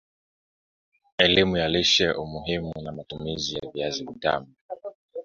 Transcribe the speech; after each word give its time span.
Elimu 1.17 1.57
ya 1.57 1.67
Lishe 1.69 2.11
Umuhimu 2.11 2.71
na 2.83 2.91
Matumizi 2.91 3.55
ya 3.55 3.71
Viazi 3.73 4.03
Vitamu 4.05 4.47